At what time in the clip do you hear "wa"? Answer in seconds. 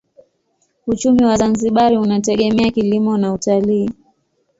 1.25-1.37